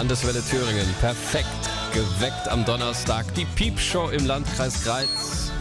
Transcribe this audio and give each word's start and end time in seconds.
Landeswelle 0.00 0.42
Thüringen. 0.42 0.86
Perfekt 0.98 1.46
geweckt 1.92 2.48
am 2.48 2.64
Donnerstag. 2.64 3.34
Die 3.34 3.44
Piepshow 3.44 4.08
im 4.08 4.24
Landkreis 4.24 4.82
Greiz. 4.82 5.52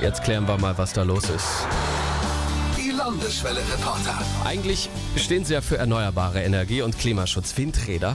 Jetzt 0.00 0.22
klären 0.22 0.46
wir 0.46 0.56
mal, 0.56 0.78
was 0.78 0.92
da 0.92 1.02
los 1.02 1.24
ist. 1.24 1.66
Die 2.78 2.92
Landeswelle 2.92 3.58
Reporter. 3.58 4.16
Eigentlich 4.44 4.88
stehen 5.16 5.44
sie 5.44 5.54
ja 5.54 5.62
für 5.62 5.78
erneuerbare 5.78 6.44
Energie 6.44 6.80
und 6.82 6.96
Klimaschutz, 6.96 7.56
Windräder. 7.56 8.14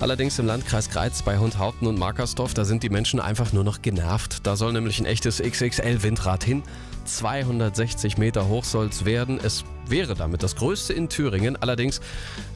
Allerdings 0.00 0.38
im 0.38 0.46
Landkreis 0.46 0.90
Greiz 0.90 1.22
bei 1.22 1.38
Hundhaupten 1.38 1.86
und 1.86 1.98
Markersdorf, 1.98 2.52
da 2.52 2.64
sind 2.64 2.82
die 2.82 2.90
Menschen 2.90 3.20
einfach 3.20 3.52
nur 3.52 3.64
noch 3.64 3.80
genervt. 3.80 4.46
Da 4.46 4.56
soll 4.56 4.72
nämlich 4.72 4.98
ein 4.98 5.06
echtes 5.06 5.40
XXL-Windrad 5.40 6.42
hin. 6.42 6.62
260 7.04 8.18
Meter 8.18 8.48
hoch 8.48 8.64
soll 8.64 8.86
es 8.86 9.04
werden. 9.04 9.38
Es 9.42 9.64
wäre 9.86 10.14
damit 10.14 10.42
das 10.42 10.56
größte 10.56 10.92
in 10.92 11.08
Thüringen. 11.08 11.56
Allerdings, 11.56 12.00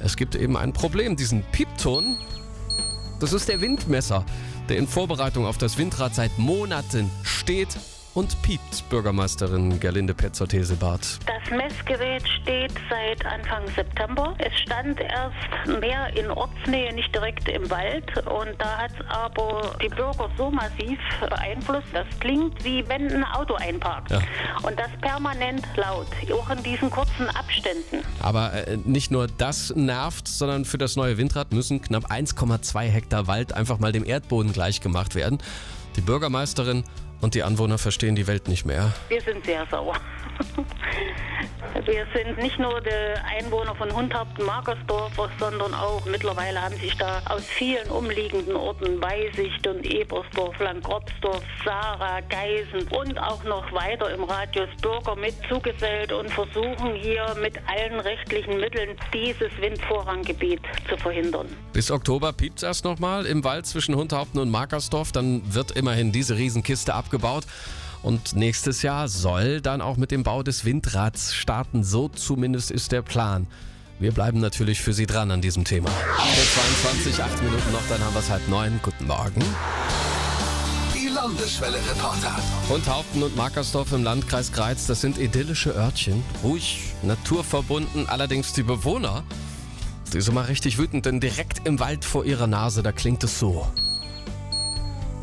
es 0.00 0.16
gibt 0.16 0.34
eben 0.34 0.56
ein 0.56 0.72
Problem. 0.72 1.16
Diesen 1.16 1.42
Piepton, 1.52 2.16
das 3.20 3.32
ist 3.32 3.48
der 3.48 3.60
Windmesser, 3.60 4.24
der 4.68 4.76
in 4.76 4.88
Vorbereitung 4.88 5.46
auf 5.46 5.58
das 5.58 5.78
Windrad 5.78 6.14
seit 6.14 6.38
Monaten 6.38 7.10
steht 7.22 7.78
und 8.18 8.42
piept, 8.42 8.88
Bürgermeisterin 8.90 9.78
Gerlinde 9.78 10.12
Petzold-Heselbart. 10.12 11.20
Das 11.24 11.56
Messgerät 11.56 12.28
steht 12.28 12.72
seit 12.90 13.24
Anfang 13.24 13.62
September. 13.76 14.34
Es 14.38 14.52
stand 14.58 14.98
erst 14.98 15.80
mehr 15.80 16.08
in 16.16 16.28
Ortsnähe, 16.28 16.92
nicht 16.94 17.14
direkt 17.14 17.48
im 17.48 17.70
Wald. 17.70 18.16
Und 18.26 18.56
da 18.58 18.78
hat 18.78 18.90
es 18.90 19.06
aber 19.06 19.76
die 19.80 19.88
Bürger 19.88 20.28
so 20.36 20.50
massiv 20.50 20.98
beeinflusst. 21.20 21.86
Das 21.92 22.06
klingt 22.18 22.64
wie 22.64 22.82
wenn 22.88 23.06
ein 23.06 23.22
Auto 23.22 23.54
einparkt. 23.54 24.10
Ja. 24.10 24.20
Und 24.64 24.76
das 24.76 24.90
permanent 25.00 25.64
laut, 25.76 26.08
auch 26.32 26.50
in 26.50 26.60
diesen 26.64 26.90
kurzen 26.90 27.28
Abständen. 27.28 28.04
Aber 28.20 28.52
äh, 28.52 28.78
nicht 28.78 29.12
nur 29.12 29.28
das 29.28 29.72
nervt, 29.76 30.26
sondern 30.26 30.64
für 30.64 30.78
das 30.78 30.96
neue 30.96 31.18
Windrad 31.18 31.52
müssen 31.52 31.82
knapp 31.82 32.10
1,2 32.10 32.80
Hektar 32.80 33.28
Wald 33.28 33.52
einfach 33.52 33.78
mal 33.78 33.92
dem 33.92 34.04
Erdboden 34.04 34.52
gleichgemacht 34.52 35.14
werden. 35.14 35.38
Die 35.94 36.00
Bürgermeisterin 36.00 36.82
und 37.20 37.34
die 37.34 37.42
Anwohner 37.42 37.78
verstehen 37.78 38.14
die 38.14 38.26
Welt 38.26 38.48
nicht 38.48 38.64
mehr. 38.64 38.92
Wir 39.08 39.20
sind 39.20 39.44
sehr 39.44 39.66
sauer. 39.70 39.96
Wir 41.84 42.06
sind 42.14 42.38
nicht 42.38 42.58
nur 42.58 42.80
die 42.80 42.90
Einwohner 43.38 43.74
von 43.74 43.92
Hundhaupten, 43.94 44.44
Markersdorf, 44.44 45.12
sondern 45.38 45.72
auch 45.74 46.04
mittlerweile 46.06 46.60
haben 46.60 46.76
sich 46.76 46.96
da 46.96 47.22
aus 47.28 47.44
vielen 47.44 47.88
umliegenden 47.88 48.56
Orten 48.56 49.00
Weisicht 49.00 49.66
und 49.66 49.84
Ebersdorf, 49.86 50.58
Langropsdorf, 50.58 51.42
Sarah, 51.64 52.20
Geisen 52.28 52.86
und 52.88 53.18
auch 53.18 53.42
noch 53.44 53.70
weiter 53.72 54.12
im 54.12 54.24
Radius 54.24 54.68
Bürger 54.80 55.16
mit 55.16 55.34
zugesellt 55.48 56.12
und 56.12 56.30
versuchen 56.30 56.94
hier 56.94 57.34
mit 57.40 57.54
allen 57.66 58.00
rechtlichen 58.00 58.60
Mitteln 58.60 58.96
dieses 59.12 59.50
Windvorranggebiet 59.60 60.60
zu 60.88 60.96
verhindern. 60.96 61.46
Bis 61.72 61.90
Oktober 61.90 62.32
piept's 62.32 62.62
erst 62.62 62.84
nochmal 62.84 63.26
im 63.26 63.44
Wald 63.44 63.66
zwischen 63.66 63.94
Hundhaupten 63.94 64.38
und 64.38 64.50
Markersdorf. 64.50 65.12
Dann 65.12 65.42
wird 65.54 65.72
immerhin 65.72 66.12
diese 66.12 66.36
Riesenkiste 66.36 66.94
abgebaut. 67.08 67.44
Und 68.02 68.36
nächstes 68.36 68.82
Jahr 68.82 69.08
soll 69.08 69.60
dann 69.60 69.80
auch 69.80 69.96
mit 69.96 70.10
dem 70.10 70.22
Bau 70.22 70.42
des 70.42 70.64
Windrads 70.64 71.34
starten. 71.34 71.82
So 71.82 72.08
zumindest 72.08 72.70
ist 72.70 72.92
der 72.92 73.02
Plan. 73.02 73.46
Wir 73.98 74.12
bleiben 74.12 74.38
natürlich 74.38 74.80
für 74.80 74.92
Sie 74.92 75.06
dran 75.06 75.32
an 75.32 75.40
diesem 75.40 75.64
Thema. 75.64 75.90
22, 76.18 77.20
8 77.20 77.42
Minuten 77.42 77.72
noch, 77.72 77.82
dann 77.88 78.00
haben 78.04 78.14
wir 78.14 78.20
es 78.20 78.30
halb 78.30 78.46
neun. 78.48 78.78
Guten 78.82 79.08
Morgen. 79.08 79.42
Die 80.94 81.08
Landeswelle 81.08 81.78
Reporter. 81.78 82.36
Hundhaupten 82.68 83.24
und 83.24 83.36
Markersdorf 83.36 83.90
im 83.92 84.04
Landkreis 84.04 84.52
Greiz, 84.52 84.86
das 84.86 85.00
sind 85.00 85.18
idyllische 85.18 85.70
Örtchen. 85.70 86.22
Ruhig, 86.44 86.92
naturverbunden. 87.02 88.08
Allerdings 88.08 88.52
die 88.52 88.62
Bewohner, 88.62 89.24
die 90.12 90.20
sind 90.20 90.34
mal 90.34 90.44
richtig 90.44 90.78
wütend, 90.78 91.04
denn 91.04 91.18
direkt 91.18 91.66
im 91.66 91.80
Wald 91.80 92.04
vor 92.04 92.24
ihrer 92.24 92.46
Nase, 92.46 92.84
da 92.84 92.92
klingt 92.92 93.24
es 93.24 93.40
so. 93.40 93.66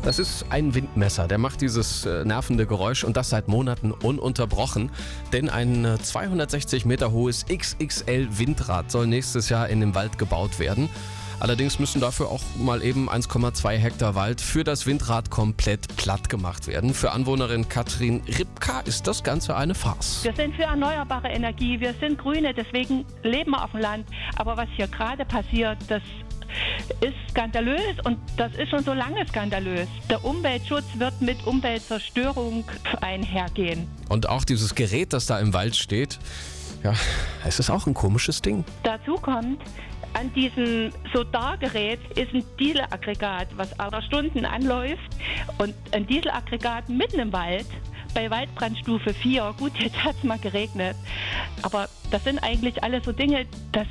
Das 0.06 0.20
ist 0.20 0.46
ein 0.50 0.72
Windmesser, 0.72 1.26
der 1.26 1.38
macht 1.38 1.60
dieses 1.60 2.06
äh, 2.06 2.24
nervende 2.24 2.64
Geräusch 2.64 3.02
und 3.02 3.16
das 3.16 3.30
seit 3.30 3.48
Monaten 3.48 3.90
ununterbrochen. 3.90 4.92
Denn 5.32 5.50
ein 5.50 5.84
äh, 5.84 5.98
260 5.98 6.84
Meter 6.84 7.10
hohes 7.10 7.44
XXL-Windrad 7.46 8.88
soll 8.88 9.08
nächstes 9.08 9.48
Jahr 9.48 9.68
in 9.68 9.80
dem 9.80 9.96
Wald 9.96 10.16
gebaut 10.16 10.60
werden. 10.60 10.88
Allerdings 11.40 11.80
müssen 11.80 12.00
dafür 12.00 12.28
auch 12.28 12.40
mal 12.56 12.84
eben 12.84 13.10
1,2 13.10 13.76
Hektar 13.78 14.14
Wald 14.14 14.40
für 14.40 14.62
das 14.62 14.86
Windrad 14.86 15.28
komplett 15.28 15.96
platt 15.96 16.28
gemacht 16.28 16.68
werden. 16.68 16.94
Für 16.94 17.10
Anwohnerin 17.10 17.68
Katrin 17.68 18.22
Ripka 18.38 18.82
ist 18.82 19.08
das 19.08 19.24
Ganze 19.24 19.56
eine 19.56 19.74
Farce. 19.74 20.22
Wir 20.22 20.34
sind 20.36 20.54
für 20.54 20.62
erneuerbare 20.62 21.30
Energie, 21.30 21.80
wir 21.80 21.94
sind 21.94 22.16
Grüne, 22.16 22.54
deswegen 22.54 23.04
leben 23.24 23.50
wir 23.50 23.64
auf 23.64 23.72
dem 23.72 23.80
Land. 23.80 24.06
Aber 24.36 24.56
was 24.56 24.68
hier 24.76 24.86
gerade 24.86 25.24
passiert, 25.24 25.78
das 25.88 26.02
ist 27.00 27.30
skandalös 27.30 27.96
und 28.04 28.18
das 28.36 28.54
ist 28.54 28.70
schon 28.70 28.82
so 28.82 28.92
lange 28.92 29.26
skandalös. 29.26 29.88
Der 30.10 30.24
Umweltschutz 30.24 30.84
wird 30.96 31.20
mit 31.20 31.46
Umweltzerstörung 31.46 32.64
einhergehen. 33.00 33.88
Und 34.08 34.28
auch 34.28 34.44
dieses 34.44 34.74
Gerät, 34.74 35.12
das 35.12 35.26
da 35.26 35.38
im 35.38 35.52
Wald 35.52 35.76
steht, 35.76 36.18
ja, 36.82 36.94
es 37.46 37.58
ist 37.58 37.70
auch 37.70 37.86
ein 37.86 37.94
komisches 37.94 38.42
Ding. 38.42 38.64
Dazu 38.82 39.14
kommt, 39.14 39.60
an 40.12 40.32
diesem 40.32 40.90
Sodargerät 41.12 42.00
ist 42.16 42.32
ein 42.32 42.44
Dieselaggregat, 42.58 43.48
was 43.56 43.78
aber 43.78 44.00
Stunden 44.02 44.44
anläuft 44.44 45.16
und 45.58 45.74
ein 45.92 46.06
Dieselaggregat 46.06 46.88
mitten 46.88 47.18
im 47.18 47.32
Wald 47.32 47.66
bei 48.16 48.30
Waldbrandstufe 48.30 49.12
4. 49.12 49.54
Gut, 49.58 49.72
jetzt 49.78 50.02
hat 50.02 50.16
es 50.16 50.24
mal 50.24 50.38
geregnet, 50.38 50.96
aber 51.62 51.88
das 52.10 52.24
sind 52.24 52.38
eigentlich 52.38 52.82
alles 52.82 53.04
so 53.04 53.12
Dinge, 53.12 53.46
das 53.72 53.86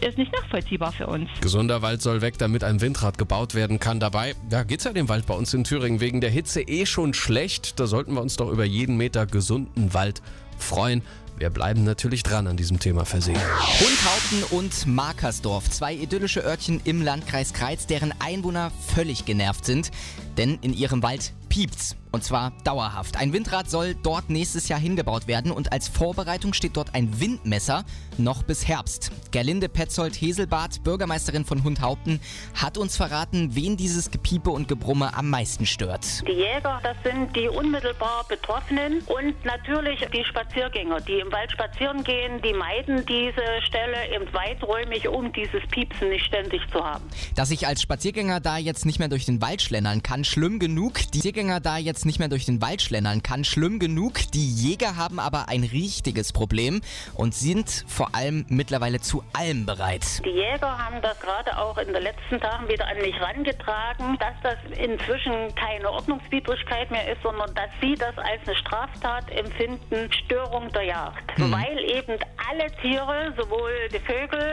ist 0.00 0.16
nicht 0.16 0.32
nachvollziehbar 0.32 0.92
für 0.92 1.08
uns. 1.08 1.28
Gesunder 1.40 1.82
Wald 1.82 2.00
soll 2.00 2.20
weg, 2.20 2.38
damit 2.38 2.62
ein 2.62 2.80
Windrad 2.80 3.18
gebaut 3.18 3.54
werden 3.54 3.80
kann. 3.80 3.98
Dabei 3.98 4.34
ja, 4.50 4.62
geht's 4.62 4.84
ja 4.84 4.92
dem 4.92 5.08
Wald 5.08 5.26
bei 5.26 5.34
uns 5.34 5.52
in 5.52 5.64
Thüringen 5.64 6.00
wegen 6.00 6.20
der 6.20 6.30
Hitze 6.30 6.60
eh 6.60 6.86
schon 6.86 7.12
schlecht. 7.12 7.80
Da 7.80 7.86
sollten 7.86 8.14
wir 8.14 8.22
uns 8.22 8.36
doch 8.36 8.50
über 8.50 8.64
jeden 8.64 8.96
Meter 8.96 9.26
gesunden 9.26 9.92
Wald 9.94 10.22
freuen. 10.56 11.02
Wir 11.40 11.48
bleiben 11.48 11.84
natürlich 11.84 12.22
dran 12.22 12.46
an 12.46 12.58
diesem 12.58 12.80
Thema 12.80 13.06
versehen. 13.06 13.40
Hundhaupten 13.80 14.58
und 14.58 14.86
Markersdorf, 14.86 15.70
zwei 15.70 15.94
idyllische 15.94 16.40
Örtchen 16.40 16.82
im 16.84 17.00
Landkreis 17.00 17.54
Greiz, 17.54 17.86
deren 17.86 18.12
Einwohner 18.20 18.70
völlig 18.94 19.24
genervt 19.24 19.64
sind, 19.64 19.90
denn 20.36 20.58
in 20.60 20.74
ihrem 20.74 21.02
Wald 21.02 21.32
piept's. 21.48 21.96
Und 22.12 22.24
zwar 22.24 22.52
dauerhaft. 22.64 23.16
Ein 23.16 23.32
Windrad 23.32 23.70
soll 23.70 23.94
dort 23.94 24.30
nächstes 24.30 24.68
Jahr 24.68 24.80
hingebaut 24.80 25.28
werden 25.28 25.52
und 25.52 25.72
als 25.72 25.86
Vorbereitung 25.86 26.54
steht 26.54 26.76
dort 26.76 26.94
ein 26.94 27.20
Windmesser 27.20 27.84
noch 28.18 28.42
bis 28.42 28.66
Herbst. 28.66 29.12
Gerlinde 29.30 29.68
Petzold-Heselbart, 29.68 30.82
Bürgermeisterin 30.82 31.44
von 31.44 31.62
Hundhaupten, 31.62 32.20
hat 32.54 32.78
uns 32.78 32.96
verraten, 32.96 33.54
wen 33.54 33.76
dieses 33.76 34.10
Gepiepe 34.10 34.50
und 34.50 34.66
Gebrumme 34.66 35.14
am 35.14 35.30
meisten 35.30 35.66
stört. 35.66 36.26
Die 36.26 36.32
Jäger, 36.32 36.80
das 36.82 36.96
sind 37.04 37.34
die 37.36 37.48
unmittelbar 37.48 38.24
Betroffenen 38.28 39.02
und 39.06 39.44
natürlich 39.44 40.00
die 40.12 40.24
Spaziergänger, 40.24 41.00
die 41.00 41.20
im 41.20 41.29
Wald 41.32 41.52
spazieren 41.52 42.04
gehen, 42.04 42.42
die 42.42 42.52
meiden 42.52 43.06
diese 43.06 43.62
Stelle 43.62 44.14
eben 44.14 44.32
weiträumig, 44.32 45.08
um 45.08 45.32
dieses 45.32 45.66
Piepsen 45.70 46.10
nicht 46.10 46.26
ständig 46.26 46.60
zu 46.70 46.84
haben. 46.84 47.04
Dass 47.34 47.50
ich 47.50 47.66
als 47.66 47.82
Spaziergänger 47.82 48.40
da 48.40 48.58
jetzt 48.58 48.84
nicht 48.84 48.98
mehr 48.98 49.08
durch 49.08 49.24
den 49.26 49.40
Wald 49.40 49.62
schlendern 49.62 50.02
kann, 50.02 50.24
schlimm 50.24 50.58
genug. 50.58 51.00
Die 51.12 51.20
Spaziergänger 51.20 51.60
da 51.60 51.76
jetzt 51.76 52.06
nicht 52.06 52.18
mehr 52.18 52.28
durch 52.28 52.46
den 52.46 52.60
Wald 52.62 52.82
schlendern 52.82 53.22
kann, 53.22 53.44
schlimm 53.44 53.78
genug. 53.78 54.14
Die 54.32 54.50
Jäger 54.50 54.96
haben 54.96 55.20
aber 55.20 55.48
ein 55.48 55.62
richtiges 55.62 56.32
Problem 56.32 56.80
und 57.14 57.34
sind 57.34 57.84
vor 57.86 58.14
allem 58.14 58.46
mittlerweile 58.48 59.00
zu 59.00 59.22
allem 59.32 59.66
bereit. 59.66 60.24
Die 60.24 60.30
Jäger 60.30 60.76
haben 60.78 61.00
das 61.02 61.20
gerade 61.20 61.56
auch 61.58 61.78
in 61.78 61.92
den 61.92 62.02
letzten 62.02 62.40
Tagen 62.40 62.68
wieder 62.68 62.86
an 62.86 62.96
mich 62.98 63.20
rangetragen, 63.20 64.18
dass 64.18 64.34
das 64.42 64.78
inzwischen 64.78 65.54
keine 65.54 65.90
Ordnungswidrigkeit 65.90 66.90
mehr 66.90 67.12
ist, 67.12 67.22
sondern 67.22 67.54
dass 67.54 67.70
sie 67.80 67.94
das 67.94 68.16
als 68.18 68.40
eine 68.46 68.56
Straftat 68.56 69.30
empfinden, 69.30 70.10
Störung 70.12 70.72
der 70.72 70.84
Jagd. 70.84 71.19
Weil 71.36 71.78
eben 71.84 72.18
alle 72.48 72.70
Tiere, 72.80 73.32
sowohl 73.36 73.72
die 73.92 73.98
Vögel 74.00 74.49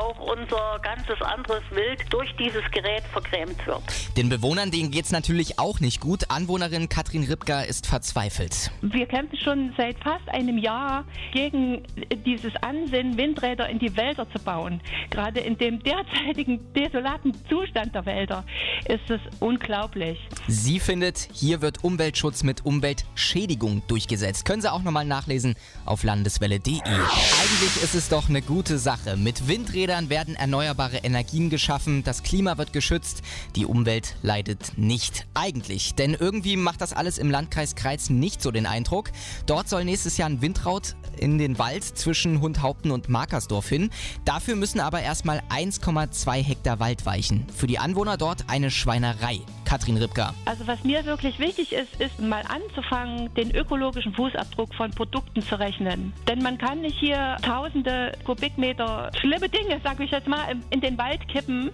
auch 0.00 0.18
unser 0.18 0.78
ganzes 0.82 1.20
anderes 1.20 1.62
Wild 1.70 2.00
durch 2.10 2.34
dieses 2.36 2.62
Gerät 2.70 3.02
vergrämt 3.12 3.66
wird. 3.66 3.82
Den 4.16 4.28
Bewohnern, 4.28 4.70
denen 4.70 4.90
geht's 4.90 5.12
natürlich 5.12 5.58
auch 5.58 5.80
nicht 5.80 6.00
gut. 6.00 6.30
Anwohnerin 6.30 6.88
Katrin 6.88 7.24
Ripka 7.24 7.60
ist 7.60 7.86
verzweifelt. 7.86 8.70
Wir 8.80 9.06
kämpfen 9.06 9.36
schon 9.36 9.74
seit 9.76 9.98
fast 10.02 10.28
einem 10.28 10.56
Jahr 10.58 11.04
gegen 11.32 11.82
dieses 12.24 12.52
Ansinnen, 12.62 13.16
Windräder 13.16 13.68
in 13.68 13.78
die 13.78 13.94
Wälder 13.96 14.26
zu 14.30 14.38
bauen. 14.38 14.80
Gerade 15.10 15.40
in 15.40 15.58
dem 15.58 15.82
derzeitigen 15.82 16.72
desolaten 16.72 17.34
Zustand 17.48 17.94
der 17.94 18.06
Wälder 18.06 18.44
ist 18.88 19.10
es 19.10 19.20
unglaublich. 19.40 20.18
Sie 20.48 20.80
findet, 20.80 21.28
hier 21.32 21.60
wird 21.60 21.84
Umweltschutz 21.84 22.42
mit 22.42 22.64
Umweltschädigung 22.64 23.82
durchgesetzt. 23.86 24.44
Können 24.44 24.62
Sie 24.62 24.72
auch 24.72 24.82
nochmal 24.82 25.04
nachlesen 25.04 25.54
auf 25.84 26.04
landeswelle.de. 26.04 26.80
Eigentlich 26.80 27.82
ist 27.82 27.94
es 27.94 28.08
doch 28.08 28.28
eine 28.28 28.40
gute 28.40 28.78
Sache. 28.78 29.16
Mit 29.16 29.46
Windrädern 29.46 29.89
werden 29.90 30.36
erneuerbare 30.36 30.98
Energien 30.98 31.50
geschaffen, 31.50 32.04
das 32.04 32.22
Klima 32.22 32.58
wird 32.58 32.72
geschützt, 32.72 33.22
die 33.56 33.66
Umwelt 33.66 34.14
leidet 34.22 34.78
nicht. 34.78 35.26
Eigentlich, 35.34 35.94
denn 35.96 36.14
irgendwie 36.14 36.56
macht 36.56 36.80
das 36.80 36.92
alles 36.92 37.18
im 37.18 37.28
Landkreis 37.28 37.74
Kreiz 37.74 38.08
nicht 38.08 38.40
so 38.40 38.52
den 38.52 38.66
Eindruck. 38.66 39.10
Dort 39.46 39.68
soll 39.68 39.84
nächstes 39.84 40.16
Jahr 40.16 40.28
ein 40.28 40.42
Windraut 40.42 40.94
in 41.18 41.38
den 41.38 41.58
Wald 41.58 41.82
zwischen 41.82 42.40
Hundhaupten 42.40 42.92
und 42.92 43.08
Markersdorf 43.08 43.68
hin. 43.68 43.90
Dafür 44.24 44.54
müssen 44.54 44.78
aber 44.78 45.02
erstmal 45.02 45.42
1,2 45.50 46.42
Hektar 46.42 46.78
Wald 46.78 47.04
weichen. 47.04 47.46
Für 47.56 47.66
die 47.66 47.80
Anwohner 47.80 48.16
dort 48.16 48.44
eine 48.48 48.70
Schweinerei. 48.70 49.40
Katrin 49.70 49.98
Ripka. 49.98 50.34
Also 50.46 50.66
was 50.66 50.82
mir 50.82 51.04
wirklich 51.04 51.38
wichtig 51.38 51.72
ist, 51.72 52.00
ist 52.00 52.20
mal 52.20 52.42
anzufangen, 52.48 53.32
den 53.34 53.54
ökologischen 53.54 54.12
Fußabdruck 54.12 54.74
von 54.74 54.90
Produkten 54.90 55.42
zu 55.42 55.60
rechnen. 55.60 56.12
Denn 56.26 56.42
man 56.42 56.58
kann 56.58 56.80
nicht 56.80 56.98
hier 56.98 57.36
tausende 57.42 58.10
Kubikmeter 58.24 59.12
schlimme 59.20 59.48
Dinge, 59.48 59.80
sage 59.84 60.02
ich 60.02 60.10
jetzt 60.10 60.26
mal, 60.26 60.56
in 60.70 60.80
den 60.80 60.98
Wald 60.98 61.28
kippen, 61.28 61.70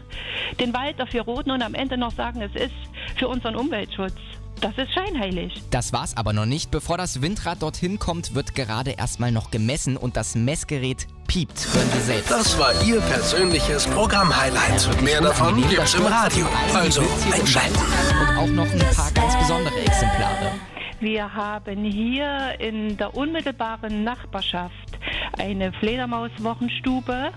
den 0.61 0.75
Wald 0.75 1.01
dafür 1.01 1.23
roten 1.23 1.51
und 1.51 1.63
am 1.63 1.73
Ende 1.73 1.97
noch 1.97 2.13
sagen, 2.13 2.43
es 2.43 2.55
ist 2.55 2.75
für 3.17 3.29
unseren 3.29 3.57
Umweltschutz. 3.57 4.19
Das 4.61 4.77
ist 4.79 4.93
scheinheilig. 4.93 5.63
Das 5.71 5.93
war's 5.93 6.17
aber 6.17 6.33
noch 6.33 6.47
nicht. 6.47 6.71
Bevor 6.71 6.97
das 6.97 7.21
Windrad 7.21 7.63
dorthin 7.63 7.99
kommt, 7.99 8.35
wird 8.35 8.55
gerade 8.55 8.93
erstmal 8.93 9.31
noch 9.31 9.51
gemessen 9.51 9.97
und 9.97 10.17
das 10.17 10.35
Messgerät 10.35 11.07
piept. 11.27 11.67
Hören 11.75 11.91
Sie 11.93 12.01
selbst. 12.01 12.31
Das 12.31 12.59
war 12.59 12.73
Ihr 12.85 13.01
persönliches 13.01 13.87
Programm-Highlight. 13.87 15.03
Mehr 15.03 15.21
davon 15.21 15.57
gibt's 15.69 15.95
im 15.95 16.07
Radio. 16.07 16.47
Also 16.75 17.03
einschalten. 17.33 17.77
Und 17.77 18.39
auch 18.39 18.65
noch 18.65 18.73
ein 18.73 18.95
paar 18.95 19.11
ganz 19.13 19.37
besondere 19.39 19.79
Exemplare. 19.81 20.53
Wir 21.01 21.35
haben 21.35 21.85
hier 21.85 22.59
in 22.59 22.97
der 22.97 23.15
unmittelbaren 23.15 24.03
Nachbarschaft 24.03 24.99
eine 25.39 25.73
Fledermaus-Wochenstube. 25.75 27.33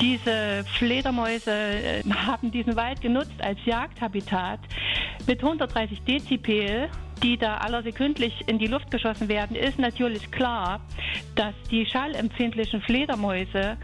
Diese 0.00 0.64
Fledermäuse 0.78 1.50
äh, 1.50 2.02
haben 2.14 2.50
diesen 2.50 2.76
Wald 2.76 3.00
genutzt 3.00 3.34
als 3.40 3.58
Jagdhabitat 3.64 4.60
mit 5.26 5.42
130 5.42 6.02
Dezibel, 6.02 6.88
die 7.22 7.36
da 7.36 7.56
allersekündlich 7.56 8.46
in 8.46 8.58
die 8.58 8.66
Luft 8.66 8.90
geschossen 8.90 9.28
werden, 9.28 9.56
ist 9.56 9.78
natürlich 9.78 10.30
klar, 10.30 10.80
dass 11.34 11.54
die 11.70 11.86
schallempfindlichen 11.86 12.80
Fledermäuse 12.82 13.76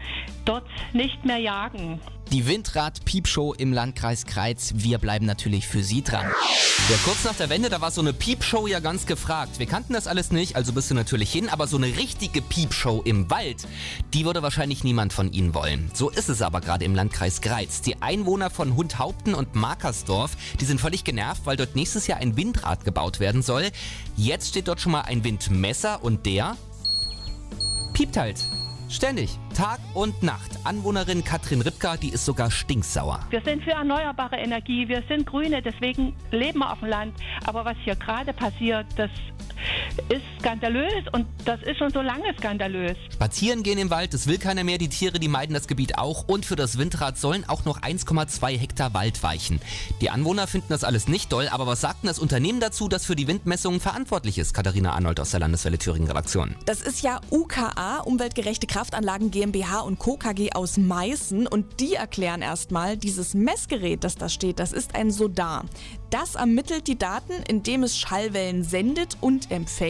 dort 0.45 0.65
nicht 0.93 1.25
mehr 1.25 1.37
jagen. 1.37 1.99
Die 2.31 2.47
Windrad-Piepshow 2.47 3.53
im 3.53 3.73
Landkreis 3.73 4.25
Kreiz. 4.25 4.73
Wir 4.77 4.97
bleiben 4.97 5.25
natürlich 5.25 5.67
für 5.67 5.83
Sie 5.83 6.01
dran. 6.01 6.25
Ja, 6.89 6.97
kurz 7.05 7.23
nach 7.23 7.35
der 7.35 7.49
Wende, 7.49 7.69
da 7.69 7.79
war 7.79 7.91
so 7.91 8.01
eine 8.01 8.11
Piepshow 8.11 8.65
ja 8.65 8.79
ganz 8.79 9.05
gefragt. 9.05 9.59
Wir 9.59 9.67
kannten 9.67 9.93
das 9.93 10.07
alles 10.07 10.31
nicht, 10.31 10.55
also 10.55 10.73
bist 10.73 10.89
du 10.89 10.95
natürlich 10.95 11.31
hin, 11.31 11.47
aber 11.47 11.67
so 11.67 11.77
eine 11.77 11.85
richtige 11.85 12.41
Piepshow 12.41 13.01
im 13.05 13.29
Wald, 13.29 13.67
die 14.13 14.25
würde 14.25 14.41
wahrscheinlich 14.41 14.83
niemand 14.83 15.13
von 15.13 15.31
Ihnen 15.31 15.53
wollen. 15.53 15.91
So 15.93 16.09
ist 16.09 16.27
es 16.27 16.41
aber 16.41 16.59
gerade 16.59 16.85
im 16.85 16.95
Landkreis 16.95 17.41
Greiz. 17.41 17.81
Die 17.81 18.01
Einwohner 18.01 18.49
von 18.49 18.75
Hundhaupten 18.75 19.35
und 19.35 19.53
Markersdorf, 19.53 20.35
die 20.59 20.65
sind 20.65 20.81
völlig 20.81 21.03
genervt, 21.03 21.45
weil 21.45 21.55
dort 21.55 21.75
nächstes 21.75 22.07
Jahr 22.07 22.19
ein 22.19 22.35
Windrad 22.35 22.83
gebaut 22.83 23.19
werden 23.19 23.43
soll. 23.43 23.69
Jetzt 24.17 24.49
steht 24.49 24.67
dort 24.67 24.81
schon 24.81 24.93
mal 24.93 25.01
ein 25.01 25.23
Windmesser 25.23 26.03
und 26.03 26.25
der 26.25 26.57
piept 27.93 28.17
halt. 28.17 28.43
Ständig, 28.93 29.39
Tag 29.55 29.79
und 29.95 30.21
Nacht. 30.21 30.51
Anwohnerin 30.65 31.23
Katrin 31.23 31.61
Ripka, 31.61 31.97
die 31.97 32.09
ist 32.09 32.25
sogar 32.25 32.51
stinksauer. 32.51 33.21
Wir 33.31 33.41
sind 33.41 33.63
für 33.63 33.71
erneuerbare 33.71 34.35
Energie, 34.35 34.87
wir 34.87 35.01
sind 35.07 35.25
Grüne, 35.25 35.63
deswegen 35.63 36.15
leben 36.29 36.59
wir 36.59 36.71
auf 36.71 36.79
dem 36.79 36.89
Land. 36.89 37.15
Aber 37.43 37.65
was 37.65 37.75
hier 37.83 37.95
gerade 37.95 38.33
passiert, 38.33 38.85
das 38.95 39.09
ist 40.09 40.23
skandalös 40.39 41.03
und 41.11 41.25
das 41.45 41.61
ist 41.63 41.77
schon 41.77 41.91
so 41.91 42.01
lange 42.01 42.33
skandalös. 42.37 42.97
Spazieren 43.13 43.63
gehen 43.63 43.77
im 43.77 43.89
Wald, 43.89 44.13
das 44.13 44.27
will 44.27 44.37
keiner 44.37 44.63
mehr. 44.63 44.77
Die 44.77 44.89
Tiere, 44.89 45.19
die 45.19 45.27
meiden 45.27 45.53
das 45.53 45.67
Gebiet 45.67 45.97
auch. 45.97 46.27
Und 46.27 46.45
für 46.45 46.55
das 46.55 46.77
Windrad 46.77 47.17
sollen 47.17 47.47
auch 47.47 47.65
noch 47.65 47.81
1,2 47.81 48.57
Hektar 48.57 48.93
Wald 48.93 49.21
weichen. 49.23 49.61
Die 50.01 50.09
Anwohner 50.09 50.47
finden 50.47 50.67
das 50.69 50.83
alles 50.83 51.07
nicht 51.07 51.29
toll, 51.29 51.47
aber 51.49 51.67
was 51.67 51.81
sagt 51.81 52.03
denn 52.03 52.07
das 52.07 52.19
Unternehmen 52.19 52.59
dazu, 52.59 52.87
das 52.87 53.05
für 53.05 53.15
die 53.15 53.27
Windmessungen 53.27 53.79
verantwortlich 53.79 54.37
ist? 54.37 54.53
Katharina 54.53 54.93
Arnold 54.93 55.19
aus 55.19 55.31
der 55.31 55.39
Landeswelle 55.39 55.77
Thüringen 55.77 56.07
Redaktion. 56.07 56.55
Das 56.65 56.81
ist 56.81 57.03
ja 57.03 57.21
UKA, 57.29 57.99
Umweltgerechte 57.99 58.67
Kraftanlagen 58.67 59.31
GmbH 59.31 59.81
und 59.81 59.99
Co. 59.99 60.17
KG 60.17 60.53
aus 60.53 60.77
Meißen. 60.77 61.47
Und 61.47 61.79
die 61.79 61.93
erklären 61.93 62.41
erstmal, 62.41 62.97
dieses 62.97 63.33
Messgerät, 63.33 64.03
das 64.03 64.15
da 64.15 64.29
steht, 64.29 64.59
das 64.59 64.73
ist 64.73 64.95
ein 64.95 65.11
Sodar. 65.11 65.65
Das 66.09 66.35
ermittelt 66.35 66.87
die 66.87 66.97
Daten, 66.97 67.33
indem 67.47 67.83
es 67.83 67.97
Schallwellen 67.97 68.63
sendet 68.63 69.17
und 69.19 69.51
empfängt. 69.51 69.82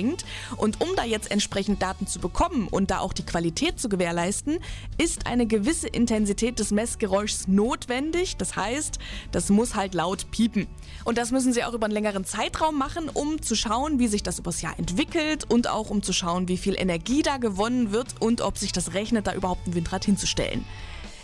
Und 0.57 0.81
um 0.81 0.90
da 0.95 1.04
jetzt 1.04 1.30
entsprechend 1.30 1.81
Daten 1.81 2.07
zu 2.07 2.19
bekommen 2.19 2.68
und 2.69 2.90
da 2.90 3.00
auch 3.00 3.13
die 3.13 3.25
Qualität 3.25 3.80
zu 3.80 3.90
gewährleisten, 3.90 4.60
ist 4.98 5.28
eine 5.28 5.45
gewisse 5.45 5.88
Intensität 5.88 6.60
des 6.60 6.72
Messgeräuschs 6.72 7.48
notwendig. 7.48 8.38
Das 8.38 8.56
heißt, 8.56 9.00
das 9.31 9.50
muss 9.50 9.75
halt 9.75 9.94
laut 9.94 10.31
piepen. 10.31 10.68
Und 11.04 11.18
das 11.18 11.31
müssen 11.31 11.54
sie 11.54 11.63
auch 11.63 11.74
über 11.74 11.86
einen 11.86 11.94
längeren 11.94 12.25
Zeitraum 12.25 12.78
machen, 12.78 13.10
um 13.10 13.42
zu 13.42 13.56
schauen, 13.56 14.00
wie 14.00 14.07
sich 14.07 14.24
das 14.24 14.40
übers 14.40 14.62
Jahr 14.62 14.78
entwickelt 14.80 15.50
und 15.50 15.69
auch 15.69 15.90
um 15.90 16.01
zu 16.01 16.13
schauen, 16.13 16.48
wie 16.48 16.57
viel 16.57 16.75
Energie 16.80 17.22
da 17.22 17.38
gewonnen 17.38 17.92
wird 17.92 18.16
und 18.19 18.42
ob 18.42 18.57
sich 18.57 18.72
das 18.72 18.94
rechnet, 18.94 19.28
da 19.28 19.34
überhaupt 19.34 19.68
ein 19.68 19.75
Windrad 19.75 20.06
hinzustellen. 20.06 20.66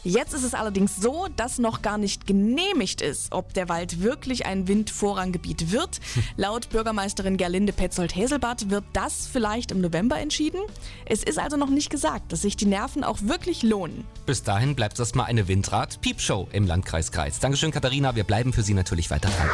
Jetzt 0.03 0.33
ist 0.33 0.43
es 0.43 0.53
allerdings 0.53 0.95
so, 0.95 1.27
dass 1.35 1.59
noch 1.59 1.81
gar 1.81 1.97
nicht 1.97 2.25
genehmigt 2.25 3.01
ist, 3.01 3.31
ob 3.31 3.53
der 3.53 3.67
Wald 3.67 4.01
wirklich 4.01 4.45
ein 4.45 4.67
Windvorranggebiet 4.67 5.71
wird. 5.71 5.99
Laut 6.37 6.69
Bürgermeisterin 6.69 7.37
Gerlinde 7.37 7.73
Petzold-Häselbart 7.73 8.69
wird 8.69 8.85
das 8.93 9.27
vielleicht 9.27 9.71
im 9.71 9.81
November 9.81 10.17
entschieden. 10.17 10.61
Es 11.05 11.23
ist 11.23 11.37
also 11.37 11.57
noch 11.57 11.69
nicht 11.69 11.89
gesagt, 11.89 12.31
dass 12.31 12.43
sich 12.43 12.55
die 12.55 12.65
Nerven 12.65 13.03
auch 13.03 13.17
wirklich 13.21 13.63
lohnen. 13.63 14.05
Bis 14.25 14.43
dahin 14.43 14.75
bleibt 14.75 14.99
das 14.99 15.15
mal 15.15 15.25
eine 15.25 15.47
Windrad-Piepshow 15.47 16.47
im 16.51 16.65
Landkreis 16.65 17.11
Kreis. 17.11 17.39
Dankeschön, 17.39 17.71
Katharina. 17.71 18.15
Wir 18.15 18.23
bleiben 18.23 18.53
für 18.53 18.63
Sie 18.63 18.73
natürlich 18.73 19.11
weiter 19.11 19.29
dran. 19.29 19.49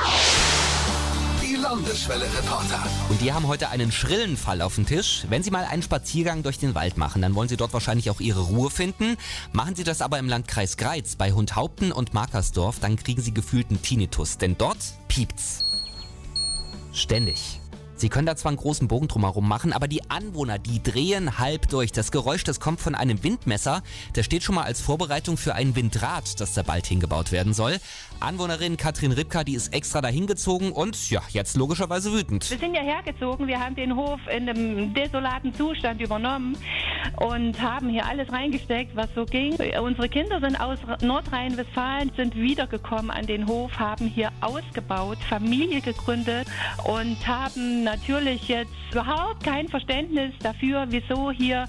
Landeswelle-Reporter. 1.76 2.88
Und 3.10 3.20
die 3.20 3.34
haben 3.34 3.48
heute 3.48 3.68
einen 3.68 3.92
schrillen 3.92 4.38
Fall 4.38 4.62
auf 4.62 4.76
dem 4.76 4.86
Tisch. 4.86 5.26
Wenn 5.28 5.44
Sie 5.44 5.52
mal 5.52 5.66
einen 5.66 5.84
Spaziergang 5.84 6.42
durch 6.42 6.58
den 6.58 6.74
Wald 6.74 6.96
machen, 6.96 7.22
dann 7.22 7.36
wollen 7.36 7.50
Sie 7.50 7.58
dort 7.58 7.74
wahrscheinlich 7.74 8.10
auch 8.10 8.22
Ihre 8.22 8.40
Ruhe 8.40 8.70
finden. 8.70 9.18
Machen 9.52 9.76
Sie 9.76 9.84
das 9.84 10.02
aber 10.02 10.18
im 10.18 10.30
Landkreis 10.30 10.78
Greiz 10.78 11.18
bei 11.18 11.34
Hundhaupten 11.34 11.92
und 11.92 12.14
Markersdorf, 12.14 12.80
dann 12.80 12.96
kriegen 12.96 13.22
Sie 13.22 13.34
gefühlten 13.34 13.82
Tinnitus, 13.82 14.38
denn 14.38 14.58
dort 14.58 14.78
piept's. 15.10 15.66
Ständig. 16.94 17.60
Sie 17.98 18.10
können 18.10 18.26
da 18.26 18.36
zwar 18.36 18.50
einen 18.50 18.58
großen 18.58 18.90
Bogen 18.90 19.08
drumherum 19.08 19.48
machen, 19.48 19.72
aber 19.72 19.88
die 19.88 20.10
Anwohner, 20.10 20.60
die 20.60 20.84
drehen 20.84 21.40
halb 21.40 21.70
durch. 21.70 21.94
Das 21.94 22.12
Geräusch, 22.12 22.44
das 22.44 22.60
kommt 22.60 22.82
von 22.82 22.94
einem 22.94 23.24
Windmesser. 23.24 23.84
Der 24.16 24.24
steht 24.24 24.44
schon 24.44 24.56
mal 24.56 24.64
als 24.64 24.82
Vorbereitung 24.82 25.38
für 25.38 25.56
ein 25.56 25.78
Windrad, 25.78 26.42
das 26.42 26.54
da 26.54 26.64
bald 26.64 26.88
hingebaut 26.88 27.32
werden 27.32 27.54
soll. 27.54 27.78
Anwohnerin 28.20 28.76
Katrin 28.76 29.14
Ripka, 29.14 29.46
die 29.46 29.56
ist 29.56 29.74
extra 29.74 30.02
dahin 30.02 30.28
gezogen 30.28 30.74
und 30.74 31.10
ja, 31.10 31.22
jetzt 31.30 31.56
logischerweise 31.56 32.12
wütend. 32.12 32.50
Wir 32.50 32.58
sind 32.58 32.76
ja 32.76 32.82
hergezogen, 32.82 33.48
wir 33.48 33.60
haben 33.60 33.76
den 33.76 33.96
Hof 33.96 34.20
in 34.28 34.50
einem 34.50 34.94
desolaten 34.94 35.54
Zustand 35.54 36.02
übernommen 36.02 36.58
und 37.18 37.62
haben 37.62 37.88
hier 37.90 38.06
alles 38.06 38.30
reingesteckt, 38.32 38.96
was 38.96 39.08
so 39.16 39.26
ging. 39.26 39.56
Unsere 39.82 40.10
Kinder 40.10 40.42
sind 40.42 40.60
aus 40.60 40.80
Nordrhein-Westfalen, 41.02 42.12
sind 42.18 42.36
wiedergekommen 42.36 43.10
an 43.10 43.26
den 43.26 43.48
Hof, 43.48 43.80
haben 43.80 44.08
hier 44.08 44.32
ausgebaut, 44.42 45.18
Familie 45.30 45.80
gegründet 45.80 46.48
und 46.84 47.26
haben 47.26 47.85
natürlich 47.86 48.50
jetzt 48.50 48.72
überhaupt 48.92 49.44
kein 49.44 49.68
Verständnis 49.68 50.34
dafür, 50.40 50.86
wieso 50.90 51.32
hier 51.32 51.68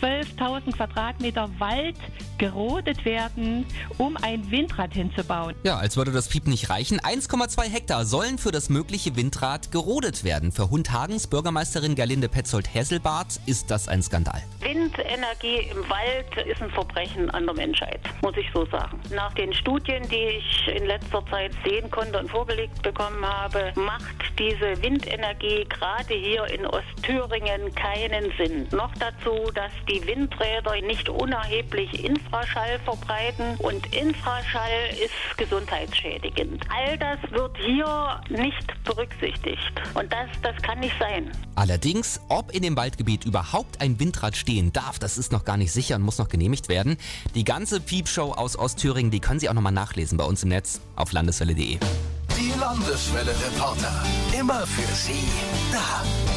12.000 0.00 0.72
Quadratmeter 0.76 1.48
Wald 1.58 1.96
gerodet 2.38 3.04
werden, 3.04 3.66
um 3.98 4.16
ein 4.16 4.50
Windrad 4.50 4.94
hinzubauen. 4.94 5.54
Ja, 5.64 5.76
als 5.76 5.96
würde 5.96 6.12
das 6.12 6.28
Piep 6.28 6.46
nicht 6.46 6.70
reichen. 6.70 7.00
1,2 7.00 7.62
Hektar 7.68 8.04
sollen 8.04 8.38
für 8.38 8.52
das 8.52 8.70
mögliche 8.70 9.16
Windrad 9.16 9.70
gerodet 9.70 10.24
werden. 10.24 10.52
Für 10.52 10.70
Hundhagens 10.70 11.26
Bürgermeisterin 11.26 11.94
Gerlinde 11.94 12.28
Petzold-Hesselbart 12.28 13.40
ist 13.46 13.70
das 13.70 13.88
ein 13.88 14.02
Skandal. 14.02 14.42
Windenergie 14.60 15.68
im 15.70 15.88
Wald 15.90 16.46
ist 16.46 16.62
ein 16.62 16.70
Verbrechen 16.70 17.28
an 17.30 17.44
der 17.44 17.54
Menschheit, 17.54 18.00
muss 18.22 18.36
ich 18.36 18.46
so 18.54 18.64
sagen. 18.66 18.98
Nach 19.14 19.32
den 19.34 19.52
Studien, 19.52 20.08
die 20.08 20.38
ich 20.38 20.68
in 20.68 20.86
letzter 20.86 21.24
Zeit 21.26 21.52
sehen 21.64 21.90
konnte 21.90 22.18
und 22.18 22.30
vorgelegt 22.30 22.80
bekommen 22.82 23.24
habe, 23.24 23.72
macht 23.74 24.16
diese 24.38 24.80
Windenergie 24.82 25.57
gerade 25.64 26.14
hier 26.14 26.44
in 26.46 26.66
Ostthüringen 26.66 27.74
keinen 27.74 28.32
Sinn. 28.36 28.68
Noch 28.72 28.92
dazu, 28.96 29.50
dass 29.54 29.72
die 29.88 30.04
Windräder 30.06 30.80
nicht 30.82 31.08
unerheblich 31.08 32.04
Infraschall 32.04 32.78
verbreiten 32.84 33.56
und 33.58 33.94
Infraschall 33.94 34.90
ist 34.92 35.36
gesundheitsschädigend. 35.36 36.64
All 36.74 36.98
das 36.98 37.18
wird 37.30 37.56
hier 37.58 38.20
nicht 38.28 38.84
berücksichtigt 38.84 39.72
und 39.94 40.12
das, 40.12 40.28
das 40.42 40.56
kann 40.62 40.80
nicht 40.80 40.94
sein. 40.98 41.30
Allerdings, 41.54 42.20
ob 42.28 42.52
in 42.52 42.62
dem 42.62 42.76
Waldgebiet 42.76 43.24
überhaupt 43.24 43.80
ein 43.80 43.98
Windrad 43.98 44.36
stehen 44.36 44.72
darf, 44.72 44.98
das 44.98 45.18
ist 45.18 45.32
noch 45.32 45.44
gar 45.44 45.56
nicht 45.56 45.72
sicher 45.72 45.96
und 45.96 46.02
muss 46.02 46.18
noch 46.18 46.28
genehmigt 46.28 46.68
werden. 46.68 46.96
Die 47.34 47.44
ganze 47.44 47.80
Piepshow 47.80 48.32
aus 48.32 48.58
Ostthüringen, 48.58 49.10
die 49.10 49.20
können 49.20 49.40
Sie 49.40 49.48
auch 49.48 49.54
nochmal 49.54 49.72
nachlesen 49.72 50.18
bei 50.18 50.24
uns 50.24 50.42
im 50.42 50.50
Netz 50.50 50.80
auf 50.96 51.12
landeswelle.de. 51.12 51.78
Die 52.38 52.52
Landeswelle-Reporter. 52.56 54.04
Immer 54.32 54.64
für 54.64 54.94
Sie 54.94 55.26
da. 55.72 56.27